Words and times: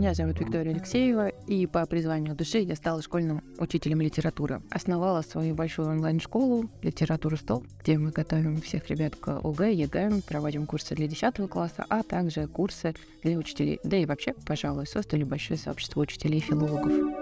Меня 0.00 0.14
зовут 0.14 0.40
Виктория 0.40 0.72
Алексеева, 0.72 1.28
и 1.28 1.66
по 1.66 1.84
призванию 1.84 2.34
души 2.34 2.60
я 2.60 2.74
стала 2.74 3.02
школьным 3.02 3.42
учителем 3.58 4.00
литературы. 4.00 4.62
Основала 4.70 5.20
свою 5.20 5.54
большую 5.54 5.90
онлайн-школу 5.90 6.70
«Литература 6.80 7.36
100», 7.36 7.66
где 7.82 7.98
мы 7.98 8.10
готовим 8.10 8.62
всех 8.62 8.88
ребят 8.88 9.14
к 9.16 9.28
ОГЭ, 9.44 9.74
ЕГЭ, 9.74 10.22
проводим 10.26 10.64
курсы 10.64 10.94
для 10.94 11.06
10 11.06 11.46
класса, 11.50 11.84
а 11.90 12.02
также 12.02 12.46
курсы 12.46 12.94
для 13.22 13.36
учителей. 13.36 13.78
Да 13.84 13.98
и 13.98 14.06
вообще, 14.06 14.32
пожалуй, 14.46 14.86
создали 14.86 15.22
большое 15.22 15.58
сообщество 15.58 16.00
учителей 16.00 16.38
и 16.38 16.40
филологов. 16.40 17.19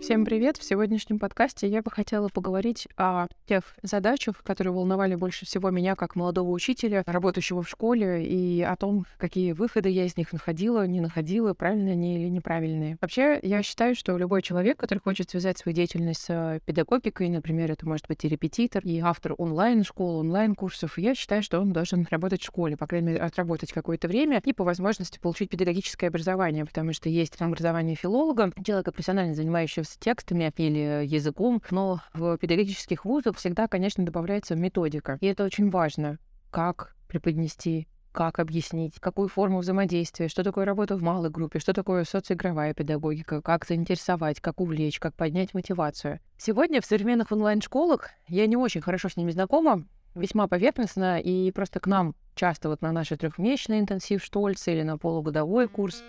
Всем 0.00 0.24
привет! 0.24 0.56
В 0.56 0.64
сегодняшнем 0.64 1.18
подкасте 1.18 1.68
я 1.68 1.82
бы 1.82 1.90
хотела 1.90 2.28
поговорить 2.28 2.88
о 2.96 3.26
тех 3.46 3.62
задачах, 3.82 4.42
которые 4.42 4.72
волновали 4.72 5.14
больше 5.14 5.44
всего 5.44 5.68
меня 5.68 5.94
как 5.94 6.16
молодого 6.16 6.50
учителя, 6.52 7.02
работающего 7.06 7.62
в 7.62 7.68
школе, 7.68 8.24
и 8.24 8.62
о 8.62 8.76
том, 8.76 9.04
какие 9.18 9.52
выходы 9.52 9.90
я 9.90 10.06
из 10.06 10.16
них 10.16 10.32
находила, 10.32 10.86
не 10.86 11.00
находила, 11.00 11.52
правильные 11.52 11.92
они 11.92 12.16
или 12.16 12.30
неправильные. 12.30 12.96
Вообще, 13.02 13.38
я 13.42 13.62
считаю, 13.62 13.94
что 13.94 14.16
любой 14.16 14.40
человек, 14.40 14.78
который 14.78 15.00
хочет 15.00 15.28
связать 15.28 15.58
свою 15.58 15.76
деятельность 15.76 16.24
с 16.24 16.60
педагогикой, 16.64 17.28
например, 17.28 17.70
это 17.70 17.86
может 17.86 18.08
быть 18.08 18.24
и 18.24 18.28
репетитор, 18.28 18.82
и 18.82 19.00
автор 19.00 19.34
онлайн-школ, 19.36 20.20
онлайн-курсов, 20.20 20.96
я 20.96 21.14
считаю, 21.14 21.42
что 21.42 21.60
он 21.60 21.74
должен 21.74 22.06
работать 22.10 22.40
в 22.40 22.46
школе, 22.46 22.78
по 22.78 22.86
крайней 22.86 23.08
мере, 23.08 23.20
отработать 23.20 23.70
какое-то 23.70 24.08
время 24.08 24.40
и 24.46 24.54
по 24.54 24.64
возможности 24.64 25.18
получить 25.18 25.50
педагогическое 25.50 26.08
образование, 26.08 26.64
потому 26.64 26.94
что 26.94 27.10
есть 27.10 27.36
образование 27.38 27.96
филолога, 27.96 28.50
человека 28.64 28.92
профессионально 28.92 29.34
занимающегося 29.34 29.89
с 29.90 29.96
текстами 29.96 30.52
или 30.56 31.04
языком, 31.04 31.60
но 31.70 32.00
в 32.14 32.38
педагогических 32.38 33.04
вузах 33.04 33.36
всегда, 33.36 33.66
конечно, 33.66 34.04
добавляется 34.04 34.54
методика. 34.54 35.18
И 35.20 35.26
это 35.26 35.44
очень 35.44 35.70
важно, 35.70 36.18
как 36.50 36.94
преподнести 37.08 37.88
как 38.12 38.40
объяснить, 38.40 38.98
какую 38.98 39.28
форму 39.28 39.60
взаимодействия, 39.60 40.26
что 40.26 40.42
такое 40.42 40.64
работа 40.64 40.96
в 40.96 41.02
малой 41.02 41.30
группе, 41.30 41.60
что 41.60 41.72
такое 41.72 42.02
социоигровая 42.02 42.74
педагогика, 42.74 43.40
как 43.40 43.64
заинтересовать, 43.64 44.40
как 44.40 44.60
увлечь, 44.60 44.98
как 44.98 45.14
поднять 45.14 45.54
мотивацию. 45.54 46.18
Сегодня 46.36 46.80
в 46.80 46.86
современных 46.86 47.30
онлайн-школах 47.30 48.10
я 48.26 48.48
не 48.48 48.56
очень 48.56 48.80
хорошо 48.80 49.08
с 49.08 49.16
ними 49.16 49.30
знакома, 49.30 49.84
весьма 50.16 50.48
поверхностно, 50.48 51.20
и 51.20 51.52
просто 51.52 51.78
к 51.78 51.86
нам 51.86 52.16
часто 52.34 52.68
вот 52.68 52.82
на 52.82 52.90
наш 52.90 53.08
трехмесячный 53.08 53.78
интенсив 53.78 54.24
Штольца 54.24 54.72
или 54.72 54.82
на 54.82 54.98
полугодовой 54.98 55.68
курс 55.68 56.02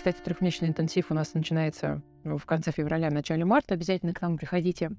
кстати, 0.00 0.16
трехмесячный 0.24 0.68
интенсив 0.68 1.10
у 1.10 1.14
нас 1.14 1.34
начинается 1.34 2.00
в 2.24 2.46
конце 2.46 2.72
февраля, 2.72 3.10
начале 3.10 3.44
марта. 3.44 3.74
Обязательно 3.74 4.14
к 4.14 4.22
нам 4.22 4.38
приходите. 4.38 4.92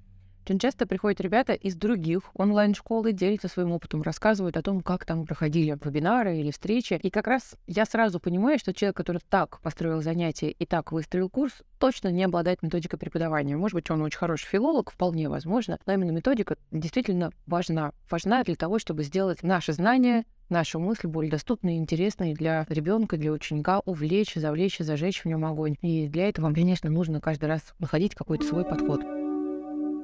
Очень 0.43 0.59
часто 0.59 0.87
приходят 0.87 1.21
ребята 1.21 1.53
из 1.53 1.75
других 1.75 2.23
онлайн-школ 2.33 3.05
и 3.05 3.13
делятся 3.13 3.47
своим 3.47 3.71
опытом, 3.71 4.01
рассказывают 4.01 4.57
о 4.57 4.63
том, 4.63 4.81
как 4.81 5.05
там 5.05 5.25
проходили 5.25 5.77
вебинары 5.83 6.37
или 6.37 6.51
встречи. 6.51 6.99
И 7.01 7.09
как 7.11 7.27
раз 7.27 7.55
я 7.67 7.85
сразу 7.85 8.19
понимаю, 8.19 8.57
что 8.57 8.73
человек, 8.73 8.97
который 8.97 9.21
так 9.29 9.61
построил 9.61 10.01
занятие 10.01 10.51
и 10.51 10.65
так 10.65 10.91
выстроил 10.91 11.29
курс, 11.29 11.53
точно 11.77 12.09
не 12.09 12.23
обладает 12.23 12.63
методикой 12.63 12.97
преподавания. 12.97 13.55
Может 13.55 13.75
быть, 13.75 13.91
он 13.91 14.01
очень 14.01 14.17
хороший 14.17 14.47
филолог, 14.47 14.91
вполне 14.91 15.29
возможно, 15.29 15.77
но 15.85 15.93
именно 15.93 16.11
методика 16.11 16.57
действительно 16.71 17.31
важна. 17.45 17.91
Важна 18.09 18.43
для 18.43 18.55
того, 18.55 18.79
чтобы 18.79 19.03
сделать 19.03 19.43
наши 19.43 19.73
знания 19.73 20.25
нашу 20.49 20.79
мысль 20.79 21.07
более 21.07 21.31
доступной 21.31 21.75
и 21.75 21.77
интересной 21.77 22.33
для 22.33 22.65
ребенка, 22.67 23.15
для 23.15 23.31
ученика, 23.31 23.79
увлечь, 23.85 24.33
завлечь, 24.35 24.79
зажечь 24.79 25.21
в 25.21 25.25
нем 25.25 25.45
огонь. 25.45 25.77
И 25.81 26.09
для 26.09 26.27
этого, 26.27 26.53
конечно, 26.53 26.89
нужно 26.89 27.21
каждый 27.21 27.45
раз 27.45 27.73
находить 27.79 28.15
какой-то 28.15 28.45
свой 28.45 28.65
подход. 28.65 29.20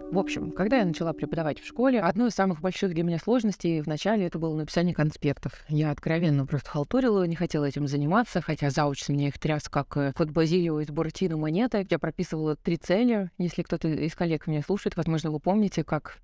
В 0.10 0.20
общем, 0.20 0.52
когда 0.52 0.78
я 0.78 0.86
начала 0.86 1.12
преподавать 1.12 1.60
в 1.60 1.68
школе, 1.68 2.00
одной 2.00 2.30
из 2.30 2.34
самых 2.34 2.62
больших 2.62 2.94
для 2.94 3.04
меня 3.04 3.20
сложностей 3.20 3.82
в 3.82 3.88
начале 3.88 4.26
это 4.26 4.40
было 4.40 4.56
написание 4.56 4.96
конспектов. 4.96 5.66
Я 5.68 5.92
откровенно 5.92 6.46
просто 6.46 6.70
халтурила, 6.70 7.28
не 7.28 7.36
хотела 7.36 7.66
этим 7.66 7.88
заниматься, 7.88 8.40
хотя 8.40 8.70
зауч 8.70 9.10
мне 9.10 9.28
их 9.28 9.38
тряс 9.38 9.68
как 9.68 9.98
э, 9.98 10.14
код 10.14 10.30
Базилио 10.30 10.80
из 10.80 10.88
Буратино 10.88 11.36
монеты. 11.36 11.86
Я 11.90 12.00
прописывала 12.00 12.56
три 12.56 12.78
цели. 12.78 13.30
Если 13.38 13.64
кто-то 13.64 13.90
из 13.90 14.16
коллег 14.16 14.48
меня 14.48 14.62
слушает, 14.62 14.96
возможно, 14.96 15.30
вы 15.30 15.42
помните, 15.42 15.84
как 15.84 16.20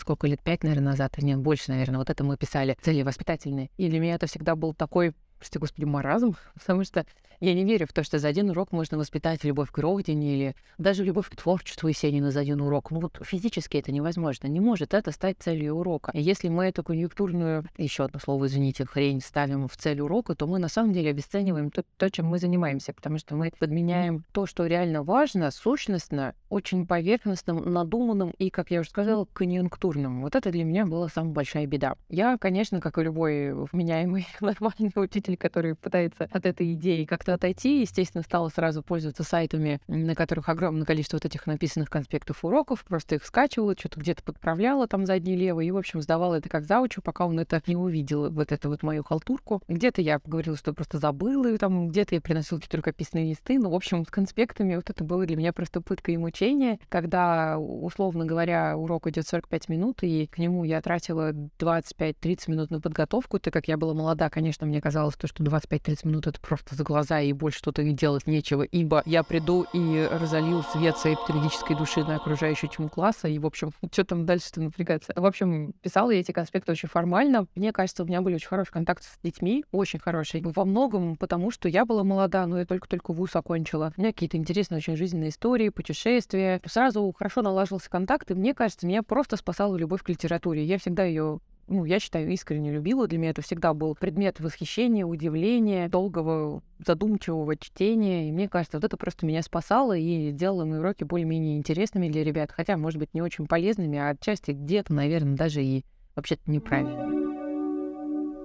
сколько 0.00 0.26
лет, 0.26 0.42
пять, 0.42 0.64
наверное, 0.64 0.90
назад, 0.90 1.16
нет, 1.18 1.38
больше, 1.38 1.70
наверное, 1.70 1.98
вот 1.98 2.10
это 2.10 2.24
мы 2.24 2.36
писали, 2.36 2.76
цели 2.82 3.02
воспитательные. 3.02 3.70
И 3.76 3.88
для 3.88 4.00
меня 4.00 4.16
это 4.16 4.26
всегда 4.26 4.56
был 4.56 4.74
такой 4.74 5.14
прости 5.38 5.58
господи, 5.58 5.84
маразм, 5.84 6.36
потому 6.54 6.84
что 6.84 7.06
я 7.40 7.54
не 7.54 7.64
верю 7.64 7.86
в 7.86 7.92
то, 7.92 8.02
что 8.02 8.18
за 8.18 8.28
один 8.28 8.50
урок 8.50 8.72
можно 8.72 8.98
воспитать 8.98 9.44
любовь 9.44 9.70
к 9.70 9.78
родине 9.78 10.34
или 10.34 10.56
даже 10.76 11.04
любовь 11.04 11.28
к 11.28 11.36
творчеству 11.36 11.88
Есенина 11.88 12.30
за 12.30 12.40
один 12.40 12.60
урок. 12.60 12.90
Ну 12.90 13.00
вот 13.00 13.18
физически 13.22 13.76
это 13.76 13.92
невозможно. 13.92 14.48
Не 14.48 14.60
может 14.60 14.94
это 14.94 15.12
стать 15.12 15.36
целью 15.38 15.74
урока. 15.74 16.10
И 16.14 16.20
если 16.20 16.48
мы 16.48 16.66
эту 16.66 16.82
конъюнктурную, 16.82 17.64
еще 17.76 18.04
одно 18.04 18.18
слово, 18.18 18.46
извините, 18.46 18.84
хрень 18.84 19.20
ставим 19.20 19.68
в 19.68 19.76
цель 19.76 20.00
урока, 20.00 20.34
то 20.34 20.46
мы 20.46 20.58
на 20.58 20.68
самом 20.68 20.92
деле 20.92 21.10
обесцениваем 21.10 21.70
то, 21.70 21.84
то 21.96 22.10
чем 22.10 22.26
мы 22.26 22.38
занимаемся, 22.38 22.92
потому 22.92 23.18
что 23.18 23.36
мы 23.36 23.52
подменяем 23.58 24.24
то, 24.32 24.46
что 24.46 24.66
реально 24.66 25.02
важно, 25.02 25.50
сущностно, 25.50 26.34
очень 26.48 26.86
поверхностным, 26.86 27.72
надуманным 27.72 28.30
и, 28.38 28.50
как 28.50 28.70
я 28.70 28.80
уже 28.80 28.90
сказала, 28.90 29.26
конъюнктурным. 29.32 30.22
Вот 30.22 30.34
это 30.34 30.50
для 30.50 30.64
меня 30.64 30.86
была 30.86 31.08
самая 31.08 31.32
большая 31.32 31.66
беда. 31.66 31.96
Я, 32.08 32.38
конечно, 32.38 32.80
как 32.80 32.98
и 32.98 33.02
любой 33.02 33.52
вменяемый 33.52 34.26
нормальный 34.40 34.92
учитель, 34.94 35.36
который 35.36 35.74
пытается 35.74 36.28
от 36.32 36.46
этой 36.46 36.72
идеи 36.74 37.04
как-то 37.04 37.27
как-то 37.28 37.34
отойти. 37.34 37.80
Естественно, 37.80 38.22
стала 38.22 38.48
сразу 38.48 38.82
пользоваться 38.82 39.22
сайтами, 39.22 39.80
на 39.86 40.14
которых 40.14 40.48
огромное 40.48 40.86
количество 40.86 41.16
вот 41.16 41.24
этих 41.24 41.46
написанных 41.46 41.90
конспектов 41.90 42.44
уроков. 42.44 42.84
Просто 42.84 43.16
их 43.16 43.24
скачивала, 43.24 43.74
что-то 43.78 44.00
где-то 44.00 44.22
подправляла 44.22 44.86
там 44.86 45.04
задние 45.04 45.36
левые. 45.36 45.68
И, 45.68 45.70
в 45.70 45.76
общем, 45.76 46.00
сдавала 46.00 46.36
это 46.36 46.48
как 46.48 46.64
заучу, 46.64 47.02
пока 47.02 47.26
он 47.26 47.38
это 47.38 47.62
не 47.66 47.76
увидел, 47.76 48.30
вот 48.30 48.52
эту 48.52 48.70
вот 48.70 48.82
мою 48.82 49.04
халтурку. 49.04 49.62
Где-то 49.68 50.00
я 50.00 50.20
говорила, 50.24 50.56
что 50.56 50.72
просто 50.72 50.98
забыла, 50.98 51.52
и 51.52 51.58
там 51.58 51.88
где-то 51.88 52.14
я 52.14 52.20
приносила 52.20 52.58
какие-то 52.58 52.78
рукописные 52.78 53.30
листы. 53.30 53.58
Ну, 53.58 53.70
в 53.70 53.74
общем, 53.74 54.04
с 54.04 54.10
конспектами 54.10 54.76
вот 54.76 54.88
это 54.90 55.04
было 55.04 55.26
для 55.26 55.36
меня 55.36 55.52
просто 55.52 55.80
пытка 55.80 56.12
и 56.12 56.16
мучение, 56.16 56.78
когда, 56.88 57.58
условно 57.58 58.24
говоря, 58.24 58.76
урок 58.76 59.06
идет 59.08 59.26
45 59.26 59.68
минут, 59.68 60.02
и 60.02 60.26
к 60.26 60.38
нему 60.38 60.64
я 60.64 60.80
тратила 60.80 61.32
25-30 61.32 62.50
минут 62.50 62.70
на 62.70 62.80
подготовку, 62.80 63.38
так 63.38 63.52
как 63.52 63.68
я 63.68 63.76
была 63.76 63.94
молода, 63.94 64.30
конечно, 64.30 64.66
мне 64.66 64.80
казалось, 64.80 65.16
то, 65.16 65.26
что 65.26 65.44
25-30 65.44 66.06
минут— 66.06 66.26
это 66.28 66.40
просто 66.40 66.74
за 66.74 66.84
глаза 66.84 67.17
и 67.20 67.32
больше 67.32 67.58
что-то 67.58 67.82
не 67.82 67.94
делать 67.94 68.26
нечего, 68.26 68.62
ибо 68.62 69.02
я 69.06 69.22
приду 69.22 69.66
и 69.72 70.08
разолью 70.10 70.62
свет 70.62 70.96
своей 70.96 71.16
педагогической 71.16 71.76
души 71.76 72.04
на 72.04 72.16
окружающую 72.16 72.70
тьму 72.70 72.88
класса, 72.88 73.28
и, 73.28 73.38
в 73.38 73.46
общем, 73.46 73.72
что 73.92 74.04
там 74.04 74.26
дальше-то 74.26 74.60
напрягаться. 74.60 75.12
В 75.16 75.24
общем, 75.24 75.72
писала 75.82 76.10
я 76.10 76.20
эти 76.20 76.32
конспекты 76.32 76.72
очень 76.72 76.88
формально. 76.88 77.46
Мне 77.54 77.72
кажется, 77.72 78.02
у 78.02 78.06
меня 78.06 78.20
были 78.20 78.36
очень 78.36 78.48
хорошие 78.48 78.72
контакты 78.72 79.06
с 79.06 79.18
детьми, 79.22 79.64
очень 79.72 79.98
хорошие. 79.98 80.42
Во 80.42 80.64
многом 80.64 81.16
потому, 81.16 81.50
что 81.50 81.68
я 81.68 81.84
была 81.84 82.04
молода, 82.04 82.46
но 82.46 82.58
я 82.58 82.66
только-только 82.66 83.12
вуз 83.12 83.34
окончила. 83.36 83.92
У 83.96 84.00
меня 84.00 84.12
какие-то 84.12 84.36
интересные 84.36 84.78
очень 84.78 84.96
жизненные 84.96 85.30
истории, 85.30 85.68
путешествия. 85.68 86.60
Сразу 86.66 87.14
хорошо 87.16 87.42
налаживался 87.42 87.90
контакт, 87.90 88.30
и 88.30 88.34
мне 88.34 88.54
кажется, 88.54 88.86
меня 88.86 89.02
просто 89.02 89.36
спасала 89.36 89.76
любовь 89.76 90.02
к 90.02 90.08
литературе. 90.08 90.64
Я 90.64 90.78
всегда 90.78 91.04
ее 91.04 91.40
ну, 91.68 91.84
я 91.84 92.00
считаю, 92.00 92.30
искренне 92.30 92.72
любила. 92.72 93.06
Для 93.06 93.18
меня 93.18 93.30
это 93.30 93.42
всегда 93.42 93.74
был 93.74 93.94
предмет 93.94 94.40
восхищения, 94.40 95.04
удивления, 95.04 95.88
долгого 95.88 96.62
задумчивого 96.84 97.56
чтения. 97.56 98.28
И 98.28 98.32
мне 98.32 98.48
кажется, 98.48 98.78
вот 98.78 98.84
это 98.84 98.96
просто 98.96 99.26
меня 99.26 99.42
спасало 99.42 99.96
и 99.96 100.32
делало 100.32 100.64
мои 100.64 100.78
уроки 100.78 101.04
более-менее 101.04 101.58
интересными 101.58 102.08
для 102.08 102.24
ребят. 102.24 102.50
Хотя, 102.52 102.76
может 102.76 102.98
быть, 102.98 103.14
не 103.14 103.22
очень 103.22 103.46
полезными, 103.46 103.98
а 103.98 104.10
отчасти 104.10 104.52
где-то, 104.52 104.92
наверное, 104.92 105.36
даже 105.36 105.62
и 105.62 105.84
вообще-то 106.16 106.50
неправильными. 106.50 107.18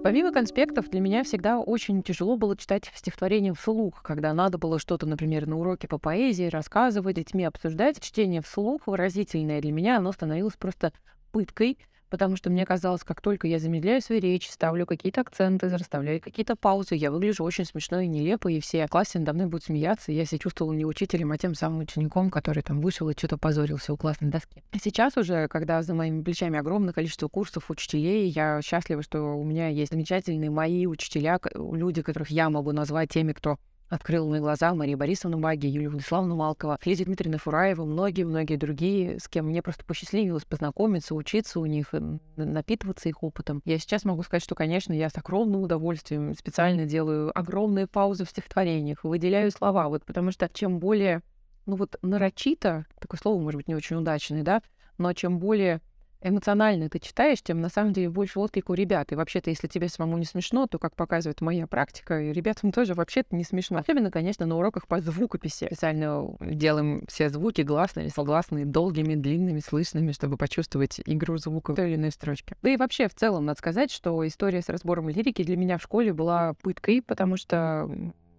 Помимо 0.04 0.34
конспектов, 0.34 0.90
для 0.90 1.00
меня 1.00 1.24
всегда 1.24 1.60
очень 1.60 2.04
тяжело 2.04 2.36
было 2.36 2.58
читать 2.58 2.92
стихотворение 2.94 3.54
вслух, 3.54 4.04
когда 4.04 4.34
надо 4.34 4.58
было 4.58 4.78
что-то, 4.78 5.06
например, 5.06 5.48
на 5.48 5.58
уроке 5.58 5.88
по 5.88 5.98
поэзии 5.98 6.50
рассказывать, 6.50 7.16
детьми 7.16 7.46
обсуждать. 7.46 8.02
Чтение 8.02 8.42
вслух 8.42 8.86
выразительное 8.86 9.62
для 9.62 9.72
меня, 9.72 9.98
оно 9.98 10.12
становилось 10.12 10.58
просто 10.58 10.92
пыткой, 11.32 11.78
потому 12.14 12.36
что 12.36 12.52
мне 12.52 12.64
казалось, 12.64 13.04
как 13.04 13.22
только 13.22 13.48
я 13.48 13.58
замедляю 13.58 14.00
свою 14.00 14.22
речь, 14.22 14.48
ставлю 14.48 14.86
какие-то 14.86 15.22
акценты, 15.22 15.68
расставляю 15.68 16.22
какие-то 16.22 16.56
паузы, 16.56 16.94
я 16.94 17.10
выгляжу 17.10 17.44
очень 17.44 17.66
смешно 17.66 18.02
и 18.02 18.08
нелепо, 18.08 18.50
и 18.50 18.60
все 18.60 18.86
в 18.86 18.90
классе 18.92 19.18
надо 19.18 19.34
мной 19.34 19.48
будут 19.48 19.64
смеяться, 19.64 20.12
и 20.12 20.16
я 20.16 20.24
себя 20.24 20.38
чувствовала 20.38 20.74
не 20.74 20.86
учителем, 20.86 21.32
а 21.32 21.40
тем 21.40 21.56
самым 21.56 21.80
учеником, 21.80 22.30
который 22.30 22.62
там 22.62 22.82
вышел 22.82 23.10
и 23.10 23.18
что-то 23.18 23.40
позорился 23.40 23.94
у 23.94 23.98
классной 23.98 24.30
доски. 24.30 24.62
Сейчас 24.80 25.18
уже, 25.18 25.48
когда 25.48 25.82
за 25.82 25.96
моими 25.96 26.22
плечами 26.22 26.60
огромное 26.60 26.94
количество 26.94 27.28
курсов 27.30 27.72
учителей, 27.72 28.30
я 28.30 28.62
счастлива, 28.62 29.02
что 29.02 29.36
у 29.36 29.44
меня 29.44 29.70
есть 29.70 29.92
замечательные 29.92 30.52
мои 30.52 30.86
учителя, 30.86 31.40
люди, 31.56 32.04
которых 32.04 32.30
я 32.30 32.52
могу 32.52 32.74
назвать 32.74 33.10
теми, 33.10 33.32
кто 33.32 33.58
открыл 33.94 34.28
мои 34.28 34.40
глаза 34.40 34.74
Мария 34.74 34.98
Борисовна 34.98 35.38
Маги, 35.38 35.68
Юлия 35.68 35.90
Владиславовна 35.90 36.34
Малкова, 36.34 36.80
Лидия 36.84 37.06
Дмитриевна 37.06 37.38
Фураева, 37.38 37.86
многие-многие 37.86 38.56
другие, 38.56 39.20
с 39.20 39.28
кем 39.28 39.46
мне 39.48 39.62
просто 39.62 39.86
посчастливилось 39.86 40.46
познакомиться, 40.46 41.14
учиться 41.14 41.60
у 41.60 41.66
них, 41.68 41.94
напитываться 42.36 43.10
их 43.10 43.22
опытом. 43.22 43.62
Я 43.66 43.78
сейчас 43.78 44.04
могу 44.04 44.24
сказать, 44.24 44.44
что, 44.44 44.56
конечно, 44.56 44.94
я 44.94 45.10
с 45.10 45.18
огромным 45.18 45.62
удовольствием 45.62 46.34
специально 46.34 46.86
делаю 46.86 47.38
огромные 47.38 47.86
паузы 47.86 48.26
в 48.26 48.30
стихотворениях, 48.30 49.04
выделяю 49.04 49.52
слова, 49.52 49.88
вот 49.90 50.04
потому 50.06 50.32
что 50.32 50.50
чем 50.52 50.80
более, 50.80 51.22
ну 51.68 51.76
вот 51.76 51.98
нарочито, 52.02 52.88
такое 53.00 53.20
слово, 53.20 53.40
может 53.40 53.58
быть, 53.58 53.68
не 53.68 53.76
очень 53.76 53.98
удачное, 53.98 54.42
да, 54.42 54.64
но 54.98 55.14
чем 55.14 55.38
более 55.38 55.82
эмоционально 56.24 56.90
ты 56.90 57.00
читаешь, 57.00 57.42
тем 57.42 57.62
на 57.62 57.70
самом 57.70 57.94
деле 57.94 58.10
больше 58.10 58.40
отклик 58.40 58.70
у 58.70 58.74
ребят. 58.74 59.12
И 59.12 59.16
вообще-то, 59.16 59.50
если 59.50 59.68
тебе 59.68 59.90
самому 59.90 60.18
не 60.18 60.26
смешно, 60.26 60.68
то, 60.68 60.80
как 60.80 60.96
показывает 60.96 61.42
моя 61.42 61.68
практика, 61.68 62.20
и 62.20 62.32
ребятам 62.32 62.72
тоже 62.72 62.94
вообще-то 62.94 63.36
не 63.36 63.44
смешно. 63.44 63.80
Особенно, 63.80 64.12
конечно, 64.12 64.46
на 64.46 64.58
уроках 64.58 64.88
по 64.88 65.00
звукописи. 65.02 65.66
Специально 65.66 66.36
делаем 66.40 67.04
все 67.08 67.30
звуки 67.30 67.62
гласные 67.62 68.10
согласные 68.10 68.66
долгими, 68.66 69.16
длинными, 69.16 69.60
слышными, 69.60 70.12
чтобы 70.12 70.38
почувствовать 70.38 71.02
игру 71.06 71.38
звука 71.38 71.74
в 71.74 71.76
той 71.76 71.90
или 71.90 71.96
иной 71.96 72.12
строчке. 72.12 72.56
Да 72.62 72.70
и 72.70 72.78
вообще, 72.78 73.08
в 73.08 73.16
целом, 73.16 73.46
надо 73.46 73.58
сказать, 73.60 73.92
что 73.92 74.26
история 74.26 74.62
с 74.62 74.70
разбором 74.70 75.10
лирики 75.10 75.44
для 75.44 75.58
меня 75.58 75.78
в 75.78 75.84
школе 75.84 76.14
была 76.14 76.54
пыткой, 76.62 77.02
потому 77.02 77.38
что 77.38 77.90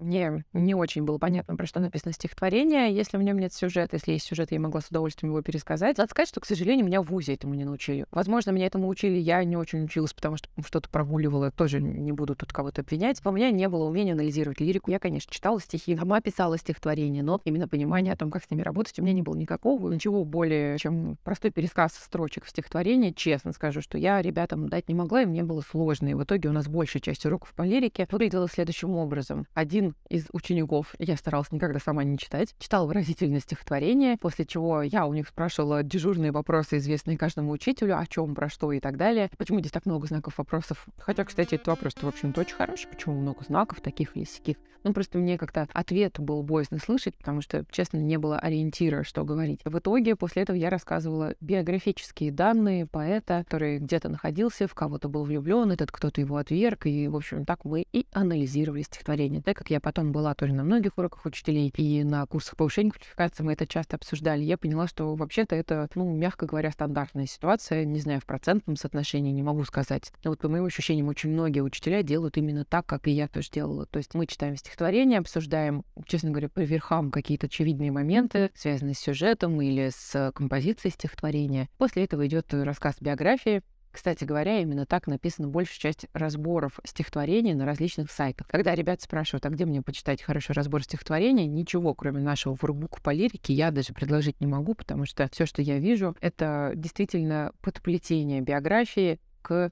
мне 0.00 0.44
не 0.52 0.74
очень 0.74 1.04
было 1.04 1.18
понятно, 1.18 1.56
про 1.56 1.66
что 1.66 1.80
написано 1.80 2.12
стихотворение. 2.12 2.94
Если 2.94 3.16
в 3.16 3.22
нем 3.22 3.38
нет 3.38 3.52
сюжета, 3.52 3.96
если 3.96 4.12
есть 4.12 4.26
сюжет, 4.26 4.52
я 4.52 4.60
могла 4.60 4.80
с 4.80 4.88
удовольствием 4.88 5.32
его 5.32 5.42
пересказать. 5.42 5.98
Надо 5.98 6.10
сказать, 6.10 6.28
что, 6.28 6.40
к 6.40 6.46
сожалению, 6.46 6.86
меня 6.86 7.02
в 7.02 7.06
ВУЗе 7.06 7.34
этому 7.34 7.54
не 7.54 7.64
научили. 7.64 8.06
Возможно, 8.10 8.50
меня 8.50 8.66
этому 8.66 8.88
учили, 8.88 9.16
я 9.18 9.42
не 9.44 9.56
очень 9.56 9.84
училась, 9.84 10.12
потому 10.12 10.36
что 10.36 10.48
что-то 10.64 10.88
прогуливала. 10.88 11.50
Тоже 11.50 11.80
не 11.80 12.12
буду 12.12 12.34
тут 12.34 12.52
кого-то 12.52 12.82
обвинять. 12.82 13.20
У 13.24 13.30
меня 13.30 13.50
не 13.50 13.68
было 13.68 13.84
умения 13.84 14.14
анализировать 14.14 14.60
лирику. 14.60 14.90
Я, 14.90 14.98
конечно, 14.98 15.32
читала 15.32 15.60
стихи, 15.60 15.96
сама 15.96 16.20
писала 16.20 16.58
стихотворение, 16.58 17.22
но 17.22 17.40
именно 17.44 17.68
понимание 17.68 18.12
о 18.12 18.16
том, 18.16 18.30
как 18.30 18.44
с 18.44 18.50
ними 18.50 18.62
работать, 18.62 18.98
у 18.98 19.02
меня 19.02 19.12
не 19.12 19.22
было 19.22 19.34
никакого. 19.34 19.92
Ничего 19.92 20.24
более, 20.24 20.78
чем 20.78 21.16
простой 21.24 21.50
пересказ 21.50 21.94
строчек 21.94 22.44
в 22.44 22.50
стихотворении. 22.50 23.10
Честно 23.10 23.52
скажу, 23.52 23.80
что 23.80 23.98
я 23.98 24.20
ребятам 24.22 24.68
дать 24.68 24.88
не 24.88 24.94
могла, 24.94 25.22
и 25.22 25.26
мне 25.26 25.42
было 25.42 25.60
сложно. 25.60 26.08
И 26.08 26.14
в 26.14 26.22
итоге 26.22 26.48
у 26.48 26.52
нас 26.52 26.68
большая 26.68 27.00
часть 27.00 27.24
уроков 27.26 27.52
по 27.54 27.62
лирике 27.62 28.06
выглядела 28.10 28.48
следующим 28.48 28.96
образом. 28.96 29.46
Один 29.54 29.83
из 30.08 30.26
учеников, 30.32 30.94
я 30.98 31.16
старалась 31.16 31.52
никогда 31.52 31.78
сама 31.78 32.04
не 32.04 32.18
читать, 32.18 32.54
читала 32.58 32.86
выразительное 32.86 33.40
стихотворение, 33.40 34.16
после 34.18 34.44
чего 34.44 34.82
я 34.82 35.06
у 35.06 35.14
них 35.14 35.28
спрашивала 35.28 35.82
дежурные 35.82 36.32
вопросы, 36.32 36.78
известные 36.78 37.18
каждому 37.18 37.52
учителю, 37.52 37.98
о 37.98 38.06
чем, 38.06 38.34
про 38.34 38.48
что 38.48 38.72
и 38.72 38.80
так 38.80 38.96
далее. 38.96 39.30
Почему 39.36 39.60
здесь 39.60 39.72
так 39.72 39.86
много 39.86 40.06
знаков 40.06 40.38
вопросов? 40.38 40.86
Хотя, 40.98 41.24
кстати, 41.24 41.56
этот 41.56 41.68
вопрос, 41.68 41.94
в 42.00 42.06
общем-то, 42.06 42.40
очень 42.40 42.54
хороший. 42.54 42.88
Почему 42.88 43.20
много 43.20 43.44
знаков 43.44 43.80
таких 43.80 44.16
или 44.16 44.24
сяких? 44.24 44.56
Ну, 44.84 44.92
просто 44.92 45.16
мне 45.16 45.38
как-то 45.38 45.66
ответ 45.72 46.20
был 46.20 46.42
боязно 46.42 46.78
слышать, 46.78 47.16
потому 47.16 47.40
что, 47.40 47.64
честно, 47.70 47.96
не 47.96 48.18
было 48.18 48.38
ориентира, 48.38 49.02
что 49.02 49.24
говорить. 49.24 49.60
В 49.64 49.78
итоге, 49.78 50.14
после 50.14 50.42
этого 50.42 50.56
я 50.56 50.68
рассказывала 50.68 51.34
биографические 51.40 52.30
данные 52.30 52.84
поэта, 52.86 53.44
который 53.48 53.78
где-то 53.78 54.10
находился, 54.10 54.68
в 54.68 54.74
кого-то 54.74 55.08
был 55.08 55.24
влюблен, 55.24 55.72
этот 55.72 55.90
кто-то 55.90 56.20
его 56.20 56.36
отверг, 56.36 56.84
и, 56.84 57.08
в 57.08 57.16
общем, 57.16 57.46
так 57.46 57.64
мы 57.64 57.86
и 57.92 58.06
анализировали 58.12 58.82
стихотворение. 58.82 59.40
Так 59.40 59.56
как 59.56 59.70
я 59.70 59.73
потом 59.80 60.12
была 60.12 60.34
тоже 60.34 60.52
на 60.52 60.64
многих 60.64 60.98
уроках 60.98 61.24
учителей 61.26 61.72
и 61.76 62.04
на 62.04 62.26
курсах 62.26 62.56
повышения 62.56 62.90
квалификации 62.90 63.42
мы 63.42 63.52
это 63.52 63.66
часто 63.66 63.96
обсуждали, 63.96 64.42
я 64.42 64.56
поняла, 64.56 64.86
что 64.86 65.14
вообще-то 65.14 65.54
это, 65.56 65.88
ну, 65.94 66.14
мягко 66.14 66.46
говоря, 66.46 66.70
стандартная 66.70 67.26
ситуация. 67.26 67.84
Не 67.84 68.00
знаю, 68.00 68.20
в 68.20 68.26
процентном 68.26 68.76
соотношении 68.76 69.32
не 69.32 69.42
могу 69.42 69.64
сказать. 69.64 70.12
Но 70.24 70.30
вот 70.30 70.40
по 70.40 70.48
моим 70.48 70.64
ощущениям, 70.64 71.08
очень 71.08 71.30
многие 71.30 71.60
учителя 71.60 72.02
делают 72.02 72.36
именно 72.36 72.64
так, 72.64 72.86
как 72.86 73.06
и 73.06 73.10
я 73.10 73.28
тоже 73.28 73.50
делала. 73.50 73.86
То 73.86 73.98
есть 73.98 74.14
мы 74.14 74.26
читаем 74.26 74.56
стихотворение, 74.56 75.18
обсуждаем, 75.18 75.84
честно 76.06 76.30
говоря, 76.30 76.48
по 76.48 76.60
верхам 76.60 77.10
какие-то 77.10 77.46
очевидные 77.46 77.90
моменты, 77.90 78.50
связанные 78.54 78.94
с 78.94 78.98
сюжетом 78.98 79.60
или 79.60 79.90
с 79.94 80.32
композицией 80.34 80.92
стихотворения. 80.92 81.68
После 81.78 82.04
этого 82.04 82.26
идет 82.26 82.52
рассказ 82.52 82.96
биографии, 83.00 83.62
кстати 83.94 84.24
говоря, 84.24 84.60
именно 84.60 84.84
так 84.84 85.06
написана 85.06 85.48
большая 85.48 85.78
часть 85.78 86.06
разборов 86.12 86.80
стихотворений 86.84 87.54
на 87.54 87.64
различных 87.64 88.10
сайтах. 88.10 88.48
Когда 88.48 88.74
ребят 88.74 89.00
спрашивают, 89.00 89.46
а 89.46 89.50
где 89.50 89.64
мне 89.64 89.82
почитать 89.82 90.20
хороший 90.20 90.52
разбор 90.52 90.82
стихотворения, 90.82 91.46
ничего, 91.46 91.94
кроме 91.94 92.20
нашего 92.20 92.56
воркбука 92.60 93.00
по 93.00 93.10
лирике, 93.10 93.54
я 93.54 93.70
даже 93.70 93.92
предложить 93.92 94.40
не 94.40 94.46
могу, 94.46 94.74
потому 94.74 95.06
что 95.06 95.28
все, 95.32 95.46
что 95.46 95.62
я 95.62 95.78
вижу, 95.78 96.16
это 96.20 96.72
действительно 96.74 97.52
подплетение 97.62 98.40
биографии 98.40 99.20
к 99.42 99.70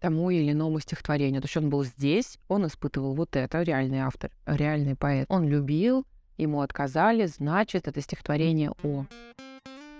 тому 0.00 0.30
или 0.30 0.52
иному 0.52 0.78
стихотворению. 0.78 1.40
То 1.40 1.46
есть 1.46 1.56
он 1.56 1.70
был 1.70 1.84
здесь, 1.84 2.38
он 2.48 2.66
испытывал 2.66 3.14
вот 3.14 3.36
это, 3.36 3.62
реальный 3.62 4.00
автор, 4.00 4.30
реальный 4.46 4.96
поэт. 4.96 5.26
Он 5.28 5.48
любил, 5.48 6.06
ему 6.36 6.60
отказали, 6.60 7.26
значит, 7.26 7.88
это 7.88 8.00
стихотворение 8.00 8.72
о. 8.82 9.06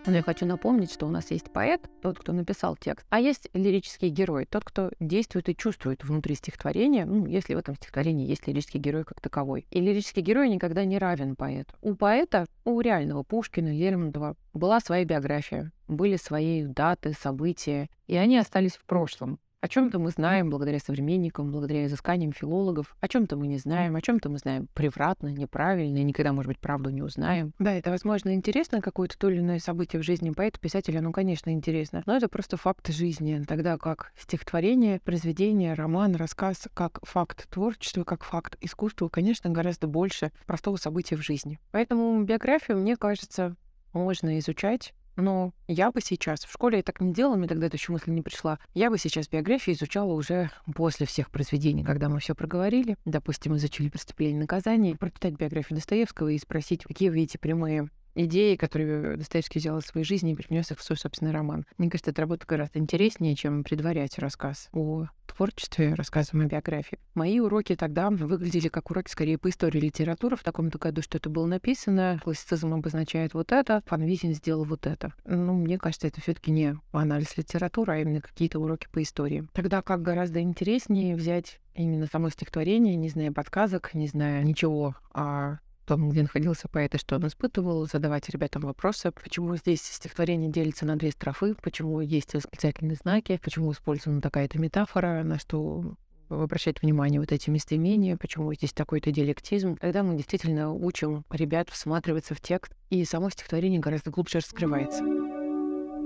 Но 0.04 0.16
я 0.16 0.22
хочу 0.22 0.46
напомнить, 0.46 0.92
что 0.92 1.06
у 1.06 1.10
нас 1.10 1.30
есть 1.30 1.52
поэт, 1.52 1.88
тот, 2.00 2.18
кто 2.18 2.32
написал 2.32 2.76
текст, 2.76 3.06
а 3.08 3.20
есть 3.20 3.48
лирический 3.54 4.08
герой, 4.08 4.46
тот, 4.46 4.64
кто 4.64 4.90
действует 4.98 5.48
и 5.48 5.56
чувствует 5.56 6.02
внутри 6.02 6.34
стихотворения, 6.34 7.06
ну, 7.06 7.26
если 7.26 7.54
в 7.54 7.58
этом 7.58 7.76
стихотворении 7.76 8.26
есть 8.26 8.48
лирический 8.48 8.80
герой 8.80 9.04
как 9.04 9.20
таковой. 9.20 9.64
И 9.70 9.80
лирический 9.80 10.22
герой 10.22 10.48
никогда 10.48 10.84
не 10.84 10.98
равен 10.98 11.36
поэту. 11.36 11.76
У 11.82 11.94
поэта, 11.94 12.46
у 12.64 12.80
реального 12.80 13.22
Пушкина, 13.22 13.72
Лермонтова 13.72 14.36
была 14.52 14.80
своя 14.80 15.04
биография, 15.04 15.70
были 15.86 16.16
свои 16.16 16.66
даты, 16.66 17.12
события, 17.12 17.88
и 18.08 18.16
они 18.16 18.38
остались 18.38 18.76
в 18.76 18.84
прошлом. 18.84 19.38
О 19.62 19.68
чем-то 19.68 20.00
мы 20.00 20.10
знаем 20.10 20.50
благодаря 20.50 20.80
современникам, 20.80 21.52
благодаря 21.52 21.86
изысканиям 21.86 22.32
филологов, 22.32 22.96
о 22.98 23.06
чем-то 23.06 23.36
мы 23.36 23.46
не 23.46 23.58
знаем, 23.58 23.94
о 23.94 24.00
чем-то 24.00 24.28
мы 24.28 24.38
знаем 24.38 24.66
превратно, 24.74 25.28
неправильно, 25.28 25.98
и 25.98 26.02
никогда, 26.02 26.32
может 26.32 26.48
быть, 26.48 26.58
правду 26.58 26.90
не 26.90 27.00
узнаем. 27.00 27.54
Да, 27.60 27.72
это, 27.72 27.90
возможно, 27.90 28.34
интересно, 28.34 28.80
какое-то 28.80 29.16
то 29.16 29.30
или 29.30 29.38
иное 29.38 29.60
событие 29.60 30.02
в 30.02 30.04
жизни 30.04 30.30
поэта, 30.30 30.58
писателя, 30.58 31.00
ну, 31.00 31.12
конечно, 31.12 31.50
интересно, 31.50 32.02
но 32.06 32.16
это 32.16 32.28
просто 32.28 32.56
факт 32.56 32.88
жизни, 32.88 33.40
тогда 33.46 33.78
как 33.78 34.12
стихотворение, 34.18 34.98
произведение, 34.98 35.74
роман, 35.74 36.16
рассказ, 36.16 36.66
как 36.74 36.98
факт 37.04 37.48
творчества, 37.48 38.02
как 38.02 38.24
факт 38.24 38.56
искусства, 38.60 39.08
конечно, 39.08 39.48
гораздо 39.48 39.86
больше 39.86 40.32
простого 40.44 40.74
события 40.74 41.14
в 41.14 41.22
жизни. 41.22 41.60
Поэтому 41.70 42.20
биографию, 42.24 42.78
мне 42.78 42.96
кажется, 42.96 43.54
можно 43.92 44.40
изучать 44.40 44.92
но 45.16 45.52
я 45.68 45.90
бы 45.90 46.00
сейчас, 46.00 46.44
в 46.44 46.52
школе 46.52 46.78
я 46.78 46.82
так 46.82 47.00
не 47.00 47.12
делала, 47.12 47.36
мне 47.36 47.48
тогда 47.48 47.66
эта 47.66 47.76
еще 47.76 47.92
мысль 47.92 48.10
не 48.10 48.22
пришла, 48.22 48.58
я 48.74 48.90
бы 48.90 48.98
сейчас 48.98 49.28
биографию 49.28 49.76
изучала 49.76 50.12
уже 50.12 50.50
после 50.74 51.06
всех 51.06 51.30
произведений, 51.30 51.84
когда 51.84 52.08
мы 52.08 52.20
все 52.20 52.34
проговорили. 52.34 52.96
Допустим, 53.04 53.56
изучили 53.56 53.88
«Преступление 53.88 54.36
и 54.36 54.40
наказание», 54.40 54.96
прочитать 54.96 55.34
биографию 55.34 55.76
Достоевского 55.76 56.28
и 56.28 56.38
спросить, 56.38 56.84
какие 56.84 57.08
вы 57.08 57.16
видите 57.16 57.38
прямые 57.38 57.88
идеи, 58.14 58.56
которые 58.56 59.16
Достоевский 59.16 59.58
взял 59.58 59.78
из 59.78 59.86
своей 59.86 60.04
жизни 60.04 60.32
и 60.32 60.36
принес 60.36 60.70
их 60.70 60.78
в 60.78 60.82
свой 60.82 60.96
собственный 60.96 61.32
роман. 61.32 61.66
Мне 61.78 61.90
кажется, 61.90 62.10
эта 62.10 62.22
работа 62.22 62.46
гораздо 62.46 62.78
интереснее, 62.78 63.34
чем 63.34 63.64
предварять 63.64 64.18
рассказ 64.18 64.68
о 64.72 65.06
творчестве, 65.26 65.94
рассказываем 65.94 66.46
о 66.46 66.50
биографии. 66.50 66.98
Мои 67.14 67.40
уроки 67.40 67.74
тогда 67.74 68.10
выглядели 68.10 68.68
как 68.68 68.90
уроки 68.90 69.10
скорее 69.10 69.38
по 69.38 69.48
истории 69.48 69.80
литературы, 69.80 70.36
в 70.36 70.42
таком-то 70.42 70.78
году 70.78 71.02
что 71.02 71.18
это 71.18 71.30
было 71.30 71.46
написано, 71.46 72.20
классицизм 72.22 72.74
обозначает 72.74 73.34
вот 73.34 73.52
это, 73.52 73.82
Фанвизин 73.86 74.34
сделал 74.34 74.64
вот 74.64 74.86
это. 74.86 75.14
Ну, 75.24 75.54
мне 75.54 75.78
кажется, 75.78 76.06
это 76.06 76.20
все 76.20 76.34
таки 76.34 76.50
не 76.50 76.76
анализ 76.92 77.36
литературы, 77.36 77.94
а 77.94 77.98
именно 77.98 78.20
какие-то 78.20 78.60
уроки 78.60 78.88
по 78.92 79.02
истории. 79.02 79.48
Тогда 79.52 79.82
как 79.82 80.02
гораздо 80.02 80.40
интереснее 80.40 81.16
взять 81.16 81.60
именно 81.74 82.06
само 82.06 82.28
стихотворение, 82.28 82.96
не 82.96 83.08
зная 83.08 83.32
подсказок, 83.32 83.94
не 83.94 84.06
зная 84.06 84.42
ничего 84.42 84.94
о 85.12 85.56
том, 85.86 86.10
где 86.10 86.22
находился 86.22 86.68
поэт 86.68 86.94
и 86.94 86.98
что 86.98 87.16
он 87.16 87.26
испытывал, 87.26 87.86
задавать 87.86 88.28
ребятам 88.28 88.62
вопросы, 88.62 89.10
почему 89.12 89.56
здесь 89.56 89.82
стихотворение 89.82 90.50
делится 90.50 90.86
на 90.86 90.96
две 90.96 91.10
строфы, 91.10 91.54
почему 91.62 92.00
есть 92.00 92.34
восклицательные 92.34 92.96
знаки, 92.96 93.40
почему 93.42 93.72
использована 93.72 94.20
такая-то 94.20 94.58
метафора, 94.58 95.22
на 95.24 95.38
что 95.38 95.94
обращать 96.28 96.82
внимание 96.82 97.20
вот 97.20 97.32
эти 97.32 97.50
местоимения, 97.50 98.16
почему 98.16 98.52
здесь 98.54 98.72
такой-то 98.72 99.10
диалектизм. 99.10 99.76
Тогда 99.76 100.02
мы 100.02 100.16
действительно 100.16 100.72
учим 100.72 101.24
ребят 101.30 101.68
всматриваться 101.68 102.34
в 102.34 102.40
текст, 102.40 102.72
и 102.90 103.04
само 103.04 103.30
стихотворение 103.30 103.80
гораздо 103.80 104.10
глубже 104.10 104.38
раскрывается. 104.38 105.21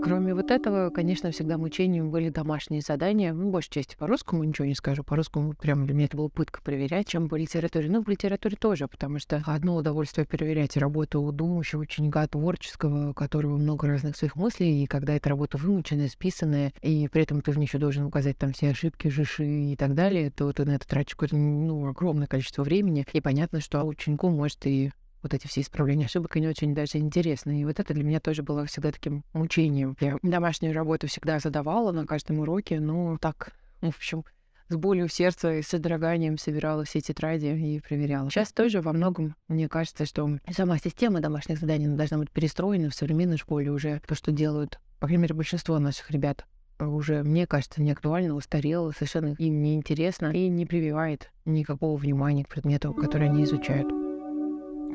Кроме 0.02 0.34
вот 0.34 0.50
этого, 0.50 0.90
конечно, 0.90 1.30
всегда 1.30 1.58
мучением 1.58 2.10
были 2.10 2.28
домашние 2.28 2.80
задания. 2.80 3.32
Ну, 3.32 3.50
большей 3.50 3.70
части 3.70 3.96
по-русскому 3.96 4.44
ничего 4.44 4.66
не 4.66 4.74
скажу. 4.74 5.02
По-русскому 5.02 5.54
прям 5.54 5.86
для 5.86 5.94
меня 5.94 6.06
это 6.06 6.16
было 6.16 6.28
пытка 6.28 6.62
проверять, 6.62 7.08
чем 7.08 7.28
по 7.28 7.34
литературе. 7.34 7.90
Ну, 7.90 8.02
в 8.02 8.08
литературе 8.08 8.56
тоже, 8.56 8.88
потому 8.88 9.18
что 9.18 9.42
одно 9.46 9.76
удовольствие 9.76 10.26
проверять 10.26 10.76
работу 10.76 11.22
у 11.22 11.32
думающего 11.32 11.80
ученика 11.80 12.26
творческого, 12.26 13.10
у 13.10 13.14
которого 13.14 13.56
много 13.56 13.88
разных 13.88 14.16
своих 14.16 14.36
мыслей, 14.36 14.84
и 14.84 14.86
когда 14.86 15.14
эта 15.14 15.28
работа 15.28 15.58
вымученная, 15.58 16.08
списанная, 16.08 16.72
и 16.82 17.08
при 17.08 17.22
этом 17.22 17.40
ты 17.40 17.50
в 17.50 17.58
ней 17.58 17.66
еще 17.66 17.78
должен 17.78 18.04
указать 18.04 18.38
там 18.38 18.52
все 18.52 18.70
ошибки, 18.70 19.08
жиши 19.08 19.44
и 19.44 19.76
так 19.76 19.94
далее, 19.94 20.30
то 20.30 20.52
ты 20.52 20.64
на 20.64 20.76
это 20.76 20.86
тратишь 20.86 21.14
какое-то 21.14 21.36
ну, 21.36 21.88
огромное 21.88 22.26
количество 22.26 22.62
времени. 22.62 23.06
И 23.12 23.20
понятно, 23.20 23.60
что 23.60 23.82
ученику 23.84 24.28
может 24.30 24.66
и 24.66 24.92
вот 25.26 25.34
эти 25.34 25.46
все 25.46 25.60
исправления 25.60 26.06
ошибок, 26.06 26.36
они 26.36 26.48
очень 26.48 26.74
даже 26.74 26.98
интересны. 26.98 27.60
И 27.60 27.64
вот 27.64 27.80
это 27.80 27.92
для 27.92 28.04
меня 28.04 28.20
тоже 28.20 28.42
было 28.42 28.64
всегда 28.66 28.92
таким 28.92 29.24
мучением. 29.32 29.96
Я 30.00 30.16
домашнюю 30.22 30.74
работу 30.74 31.08
всегда 31.08 31.38
задавала 31.38 31.92
на 31.92 32.06
каждом 32.06 32.38
уроке, 32.38 32.80
но 32.80 33.18
так, 33.18 33.52
в 33.80 33.88
общем, 33.88 34.24
с 34.68 34.76
болью 34.76 35.08
в 35.08 35.12
сердце 35.12 35.58
и 35.58 35.62
с 35.62 35.68
содроганием 35.68 36.38
собирала 36.38 36.84
все 36.84 37.00
тетради 37.00 37.46
и 37.46 37.80
проверяла. 37.80 38.30
Сейчас 38.30 38.52
тоже 38.52 38.80
во 38.80 38.92
многом, 38.92 39.36
мне 39.48 39.68
кажется, 39.68 40.06
что 40.06 40.38
сама 40.50 40.78
система 40.78 41.20
домашних 41.20 41.58
заданий 41.58 41.88
должна 41.88 42.18
быть 42.18 42.30
перестроена 42.30 42.90
в 42.90 42.94
современной 42.94 43.36
школе 43.36 43.70
уже. 43.70 44.00
То, 44.06 44.14
что 44.14 44.32
делают, 44.32 44.80
по 44.98 45.06
крайней 45.06 45.22
мере, 45.22 45.34
большинство 45.34 45.78
наших 45.78 46.10
ребят 46.10 46.46
уже, 46.78 47.22
мне 47.22 47.46
кажется, 47.46 47.82
не 47.82 47.92
актуально, 47.92 48.34
устарело, 48.34 48.90
совершенно 48.90 49.34
им 49.38 49.62
не 49.62 49.74
интересно 49.74 50.26
и 50.26 50.48
не 50.48 50.66
прививает 50.66 51.30
никакого 51.44 51.96
внимания 51.96 52.44
к 52.44 52.48
предмету, 52.48 52.92
который 52.92 53.28
они 53.28 53.44
изучают. 53.44 53.95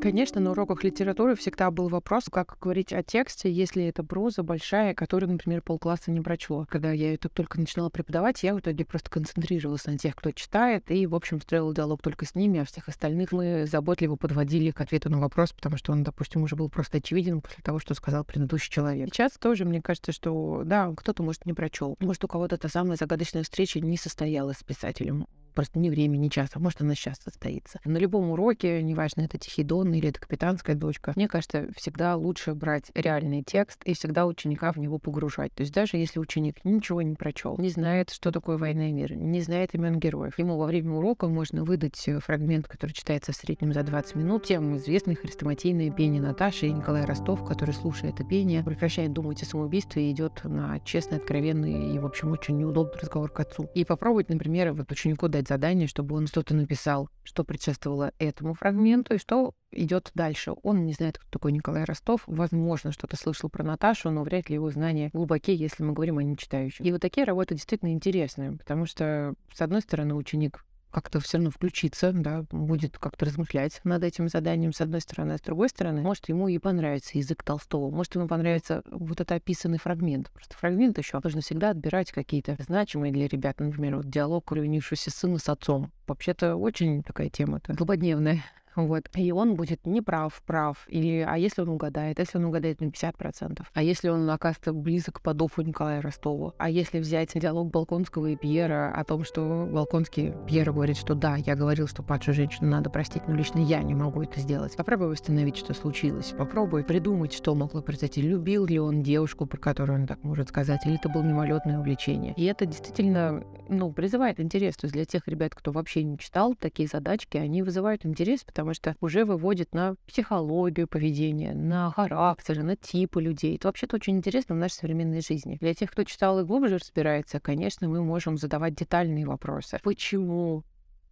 Конечно, 0.02 0.40
на 0.40 0.50
уроках 0.50 0.82
литературы 0.82 1.36
всегда 1.36 1.70
был 1.70 1.86
вопрос, 1.86 2.24
как 2.24 2.58
говорить 2.60 2.92
о 2.92 3.04
тексте, 3.04 3.52
если 3.52 3.84
это 3.84 4.02
проза 4.02 4.42
большая, 4.42 4.94
которую, 4.94 5.30
например, 5.30 5.62
полкласса 5.62 6.10
не 6.10 6.20
прочло. 6.20 6.66
Когда 6.68 6.90
я 6.90 7.14
это 7.14 7.28
только 7.28 7.60
начинала 7.60 7.88
преподавать, 7.88 8.42
я 8.42 8.52
в 8.52 8.58
итоге 8.58 8.84
просто 8.84 9.08
концентрировалась 9.10 9.86
на 9.86 9.96
тех, 9.96 10.16
кто 10.16 10.32
читает, 10.32 10.90
и, 10.90 11.06
в 11.06 11.14
общем, 11.14 11.40
строила 11.40 11.72
диалог 11.72 12.02
только 12.02 12.26
с 12.26 12.34
ними, 12.34 12.58
а 12.58 12.64
всех 12.64 12.88
остальных 12.88 13.30
мы 13.30 13.64
заботливо 13.70 14.16
подводили 14.16 14.72
к 14.72 14.80
ответу 14.80 15.08
на 15.08 15.20
вопрос, 15.20 15.52
потому 15.52 15.76
что 15.76 15.92
он, 15.92 16.02
допустим, 16.02 16.42
уже 16.42 16.56
был 16.56 16.68
просто 16.68 16.98
очевиден 16.98 17.40
после 17.40 17.62
того, 17.62 17.78
что 17.78 17.94
сказал 17.94 18.24
предыдущий 18.24 18.72
человек. 18.72 19.14
Сейчас 19.14 19.34
тоже 19.34 19.64
мне 19.64 19.80
кажется, 19.80 20.10
что, 20.10 20.62
да, 20.64 20.92
кто-то, 20.96 21.22
может, 21.22 21.46
не 21.46 21.52
прочел. 21.52 21.94
Может, 22.00 22.24
у 22.24 22.26
кого-то 22.26 22.56
та 22.56 22.68
самая 22.68 22.96
загадочная 22.96 23.44
встреча 23.44 23.78
не 23.78 23.96
состоялась 23.96 24.56
с 24.56 24.64
писателем 24.64 25.28
просто 25.52 25.78
ни 25.78 25.90
время, 25.90 26.16
ни 26.16 26.28
часа. 26.28 26.58
Может, 26.58 26.82
она 26.82 26.94
сейчас 26.94 27.18
состоится. 27.18 27.80
На 27.84 27.98
любом 27.98 28.30
уроке, 28.30 28.82
неважно, 28.82 29.22
это 29.22 29.38
Тихий 29.38 29.64
Дон 29.64 29.92
или 29.94 30.08
это 30.08 30.20
Капитанская 30.20 30.76
дочка, 30.76 31.12
мне 31.16 31.28
кажется, 31.28 31.68
всегда 31.76 32.16
лучше 32.16 32.54
брать 32.54 32.90
реальный 32.94 33.42
текст 33.42 33.82
и 33.84 33.94
всегда 33.94 34.26
ученика 34.26 34.72
в 34.72 34.76
него 34.78 34.98
погружать. 34.98 35.54
То 35.54 35.62
есть 35.62 35.72
даже 35.72 35.96
если 35.96 36.18
ученик 36.18 36.64
ничего 36.64 37.02
не 37.02 37.14
прочел, 37.14 37.56
не 37.58 37.68
знает, 37.68 38.10
что 38.10 38.30
такое 38.30 38.56
война 38.56 38.88
и 38.88 38.92
мир, 38.92 39.14
не 39.14 39.40
знает 39.40 39.74
имен 39.74 39.98
героев, 39.98 40.38
ему 40.38 40.56
во 40.56 40.66
время 40.66 40.92
урока 40.92 41.28
можно 41.28 41.64
выдать 41.64 42.08
э, 42.08 42.20
фрагмент, 42.20 42.68
который 42.68 42.92
читается 42.92 43.32
в 43.32 43.36
среднем 43.36 43.72
за 43.72 43.82
20 43.82 44.16
минут, 44.16 44.44
тем 44.44 44.76
известное 44.76 45.14
хрестоматийное 45.14 45.90
пение 45.90 46.22
Наташи 46.22 46.66
и 46.66 46.72
Николай 46.72 47.04
Ростов, 47.04 47.44
который, 47.44 47.74
слушая 47.74 48.10
это 48.10 48.24
пение, 48.24 48.62
прекращает 48.64 49.12
думать 49.12 49.42
о 49.42 49.46
самоубийстве 49.46 50.08
и 50.08 50.12
идет 50.12 50.44
на 50.44 50.80
честный, 50.80 51.18
откровенный 51.18 51.94
и, 51.94 51.98
в 51.98 52.06
общем, 52.06 52.32
очень 52.32 52.56
неудобный 52.58 53.00
разговор 53.00 53.30
к 53.30 53.40
отцу. 53.40 53.68
И 53.74 53.84
попробовать, 53.84 54.28
например, 54.28 54.72
вот 54.72 54.90
ученику 54.90 55.28
дать 55.28 55.41
дать 55.42 55.48
задание, 55.48 55.86
чтобы 55.86 56.16
он 56.16 56.26
что-то 56.26 56.54
написал, 56.54 57.08
что 57.24 57.44
предшествовало 57.44 58.12
этому 58.18 58.54
фрагменту 58.54 59.14
и 59.14 59.18
что 59.18 59.52
идет 59.70 60.10
дальше. 60.14 60.54
Он 60.62 60.86
не 60.86 60.92
знает, 60.92 61.18
кто 61.18 61.28
такой 61.30 61.52
Николай 61.52 61.84
Ростов. 61.84 62.22
Возможно, 62.26 62.92
что-то 62.92 63.16
слышал 63.16 63.48
про 63.48 63.64
Наташу, 63.64 64.10
но 64.10 64.22
вряд 64.22 64.48
ли 64.48 64.54
его 64.54 64.70
знания 64.70 65.10
глубокие, 65.12 65.56
если 65.56 65.82
мы 65.82 65.92
говорим 65.92 66.18
о 66.18 66.22
нечитающих. 66.22 66.84
И 66.84 66.92
вот 66.92 67.00
такие 67.00 67.24
работы 67.24 67.54
действительно 67.54 67.92
интересные, 67.92 68.52
потому 68.52 68.86
что, 68.86 69.34
с 69.54 69.60
одной 69.60 69.80
стороны, 69.80 70.14
ученик 70.14 70.64
как-то 70.92 71.20
все 71.20 71.38
равно 71.38 71.50
включиться, 71.50 72.12
да, 72.12 72.44
будет 72.50 72.98
как-то 72.98 73.24
размышлять 73.24 73.80
над 73.84 74.04
этим 74.04 74.28
заданием, 74.28 74.72
с 74.72 74.80
одной 74.80 75.00
стороны. 75.00 75.32
А 75.32 75.38
с 75.38 75.40
другой 75.40 75.68
стороны, 75.68 76.02
может, 76.02 76.28
ему 76.28 76.48
и 76.48 76.58
понравится 76.58 77.18
язык 77.18 77.42
Толстого, 77.42 77.90
может, 77.90 78.14
ему 78.14 78.28
понравится 78.28 78.82
вот 78.90 79.20
это 79.20 79.34
описанный 79.34 79.78
фрагмент. 79.78 80.30
Просто 80.30 80.56
фрагмент 80.56 80.98
еще 80.98 81.20
нужно 81.22 81.40
всегда 81.40 81.70
отбирать 81.70 82.12
какие-то 82.12 82.56
значимые 82.58 83.12
для 83.12 83.26
ребят, 83.26 83.58
например, 83.58 83.96
вот 83.96 84.10
диалог 84.10 84.50
уравнившегося 84.52 85.10
сына 85.10 85.38
с 85.38 85.48
отцом. 85.48 85.90
Вообще-то 86.06 86.56
очень 86.56 87.02
такая 87.02 87.30
тема-то 87.30 87.74
злободневная. 87.74 88.44
Вот. 88.76 89.08
И 89.14 89.32
он 89.32 89.54
будет 89.54 89.86
неправ, 89.86 90.42
прав. 90.46 90.86
Или, 90.88 91.24
а 91.26 91.36
если 91.36 91.62
он 91.62 91.68
угадает? 91.68 92.18
Если 92.18 92.38
он 92.38 92.44
угадает 92.44 92.80
на 92.80 92.86
50%? 92.86 93.64
А 93.72 93.82
если 93.82 94.08
он 94.08 94.28
окажется 94.30 94.72
близок 94.72 95.18
к 95.18 95.20
подофу 95.22 95.62
Николая 95.62 96.00
Ростова? 96.00 96.54
А 96.58 96.70
если 96.70 96.98
взять 96.98 97.30
диалог 97.34 97.70
Балконского 97.70 98.26
и 98.26 98.36
Пьера 98.36 98.92
о 98.94 99.04
том, 99.04 99.24
что 99.24 99.68
Балконский 99.70 100.32
Пьера 100.46 100.72
говорит, 100.72 100.96
что 100.96 101.14
да, 101.14 101.36
я 101.36 101.54
говорил, 101.54 101.86
что 101.86 102.02
падшую 102.02 102.34
женщину 102.34 102.70
надо 102.70 102.90
простить, 102.90 103.22
но 103.28 103.34
лично 103.34 103.58
я 103.58 103.82
не 103.82 103.94
могу 103.94 104.22
это 104.22 104.40
сделать. 104.40 104.76
Попробуй 104.76 105.08
восстановить, 105.08 105.56
что 105.56 105.74
случилось. 105.74 106.34
Попробуй 106.36 106.84
придумать, 106.84 107.32
что 107.32 107.54
могло 107.54 107.82
произойти. 107.82 108.22
Любил 108.22 108.66
ли 108.66 108.78
он 108.78 109.02
девушку, 109.02 109.46
про 109.46 109.58
которую 109.58 110.00
он 110.00 110.06
так 110.06 110.22
может 110.22 110.48
сказать, 110.48 110.86
или 110.86 110.96
это 110.96 111.08
было 111.08 111.22
мимолетное 111.22 111.78
увлечение. 111.78 112.34
И 112.36 112.44
это 112.44 112.66
действительно, 112.66 113.44
ну, 113.68 113.92
призывает 113.92 114.40
интерес. 114.40 114.76
То 114.76 114.86
есть 114.86 114.94
для 114.94 115.04
тех 115.04 115.26
ребят, 115.28 115.54
кто 115.54 115.72
вообще 115.72 116.02
не 116.02 116.18
читал, 116.18 116.54
такие 116.54 116.88
задачки, 116.88 117.36
они 117.36 117.62
вызывают 117.62 118.06
интерес, 118.06 118.44
потому 118.44 118.61
потому 118.62 118.74
что 118.74 118.96
уже 119.00 119.24
выводит 119.24 119.74
на 119.74 119.96
психологию 120.06 120.86
поведения, 120.86 121.52
на 121.52 121.90
характеры, 121.90 122.62
на 122.62 122.76
типы 122.76 123.20
людей. 123.20 123.56
Это 123.56 123.68
вообще-то 123.68 123.96
очень 123.96 124.16
интересно 124.16 124.54
в 124.54 124.58
нашей 124.58 124.74
современной 124.74 125.20
жизни. 125.20 125.58
Для 125.60 125.74
тех, 125.74 125.90
кто 125.90 126.04
читал 126.04 126.38
и 126.38 126.44
глубже 126.44 126.78
разбирается, 126.78 127.40
конечно, 127.40 127.88
мы 127.88 128.04
можем 128.04 128.38
задавать 128.38 128.74
детальные 128.74 129.26
вопросы. 129.26 129.80
Почему 129.82 130.62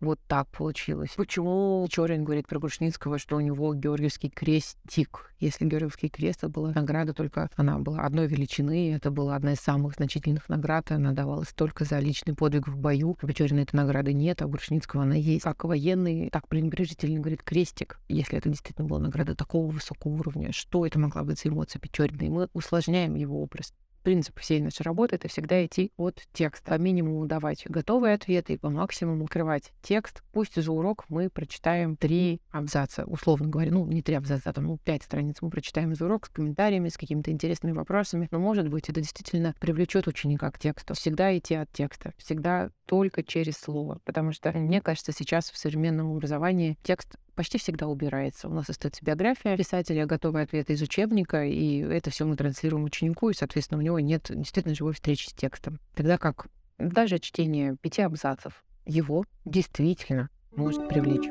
вот 0.01 0.19
так 0.27 0.49
получилось. 0.49 1.11
Почему 1.17 1.87
Чорин 1.91 2.25
говорит 2.25 2.49
про 2.49 2.59
Грушницкого, 2.59 3.19
что 3.19 3.37
у 3.37 3.41
него 3.41 3.75
Георгиевский 3.75 4.31
крестик? 4.31 5.33
Если 5.39 5.67
Георгиевский 5.67 6.09
крест, 6.09 6.41
это 6.41 6.49
была 6.49 6.73
награда 6.73 7.13
только, 7.15 7.51
она 7.57 7.79
была 7.79 8.01
одной 8.01 8.27
величины, 8.27 8.95
это 8.95 9.11
была 9.11 9.37
одна 9.37 9.53
из 9.53 9.61
самых 9.61 9.95
значительных 9.95 10.49
наград, 10.49 10.91
она 10.91 11.13
давалась 11.13 11.53
только 11.55 11.85
за 11.85 11.99
личный 11.99 12.35
подвиг 12.35 12.69
в 12.69 12.77
бою. 12.77 13.17
У 13.23 13.27
Печорина 13.27 13.61
этой 13.61 13.77
награды 13.77 14.13
нет, 14.13 14.43
а 14.43 14.47
у 14.47 14.49
Грушницкого 14.51 15.03
она 15.03 15.15
есть. 15.15 15.45
Как 15.45 15.65
военный, 15.65 16.31
так 16.31 16.49
пренебрежительно 16.49 17.21
говорит 17.21 17.43
крестик. 17.43 18.01
Если 18.09 18.39
это 18.39 18.49
действительно 18.49 18.89
была 18.89 19.01
награда 19.01 19.35
такого 19.35 19.71
высокого 19.71 20.13
уровня, 20.13 20.53
что 20.53 20.87
это 20.87 20.99
могла 20.99 21.25
быть 21.25 21.41
за 21.41 21.49
эмоция 21.49 21.81
Печорина? 21.81 22.23
И 22.23 22.29
мы 22.29 22.49
усложняем 22.53 23.15
его 23.15 23.43
образ 23.43 23.73
принцип 24.03 24.39
всей 24.39 24.61
нашей 24.61 24.83
работы— 24.83 25.15
это 25.17 25.29
всегда 25.29 25.65
идти 25.65 25.93
от 25.97 26.23
текста. 26.33 26.71
По 26.71 26.79
минимуму 26.79 27.27
давать 27.27 27.65
готовые 27.67 28.15
ответы 28.15 28.55
и 28.55 28.57
по 28.59 28.71
максимуму 28.71 29.25
открывать 29.25 29.73
текст. 29.83 30.23
Пусть 30.33 30.61
за 30.61 30.73
урок 30.73 31.05
мы 31.09 31.31
прочитаем 31.31 31.97
три 31.97 32.41
абзаца, 32.51 33.05
условно 33.05 33.49
говоря. 33.49 33.73
Ну, 33.73 33.87
не 33.87 34.03
три 34.03 34.15
абзаца, 34.15 34.51
а 34.51 34.53
там, 34.53 34.65
ну, 34.65 34.79
пять 34.79 35.03
страниц 35.03 35.37
мы 35.41 35.51
прочитаем 35.51 35.95
за 35.95 36.07
урок 36.07 36.27
с 36.27 36.29
комментариями, 36.29 36.89
с 36.89 36.97
какими-то 36.97 37.31
интересными 37.31 37.73
вопросами. 37.73 38.29
Но, 38.31 38.39
может 38.39 38.69
быть, 38.69 38.89
это 38.89 39.01
действительно 39.01 39.55
привлечет 39.61 40.07
ученика 40.07 40.51
к 40.51 40.59
тексту. 40.59 40.95
Всегда 40.95 41.37
идти 41.37 41.55
от 41.55 41.71
текста. 41.73 42.13
Всегда 42.17 42.71
только 42.87 43.23
через 43.23 43.57
слово. 43.57 44.01
Потому 44.05 44.33
что, 44.33 44.53
мне 44.53 44.81
кажется, 44.81 45.13
сейчас 45.13 45.51
в 45.51 45.57
современном 45.57 46.13
образовании 46.13 46.77
текст 46.83 47.17
почти 47.35 47.59
всегда 47.59 47.87
убирается. 47.87 48.49
У 48.49 48.53
нас 48.53 48.69
остается 48.69 49.05
биография 49.05 49.57
писателя, 49.57 50.07
готовые 50.07 50.45
ответы 50.45 50.75
из 50.75 50.83
учебника, 50.83 51.45
и 51.45 51.79
это 51.79 52.11
все 52.11 52.25
мы 52.25 52.37
транслируем 52.37 52.85
ученику, 52.85 53.31
и, 53.31 53.35
соответственно, 53.35 53.79
у 53.79 53.85
него 53.85 54.01
нет 54.01 54.27
действительно 54.29 54.75
живой 54.75 54.95
встречи 54.95 55.29
с 55.29 55.33
текстом. 55.33 55.81
Тогда 55.95 56.19
как 56.19 56.49
даже 56.79 57.19
чтение 57.19 57.77
пяти 57.81 58.03
абзацев 58.03 58.65
его 58.87 59.25
действительно 59.45 60.31
может 60.57 60.89
привлечь. 60.89 61.29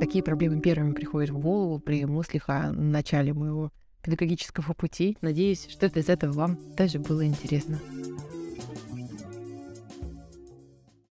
Такие 0.00 0.22
проблемы 0.22 0.60
первыми 0.60 0.92
приходят 0.92 1.30
в 1.30 1.38
голову 1.38 1.78
при 1.78 2.04
мыслях 2.04 2.48
о 2.48 2.72
начале 2.72 3.32
моего 3.32 3.72
педагогического 4.02 4.72
пути. 4.74 5.16
Надеюсь, 5.20 5.66
что-то 5.70 6.00
из 6.00 6.08
этого 6.08 6.32
вам 6.32 6.56
тоже 6.76 6.98
было 6.98 7.26
интересно. 7.26 7.80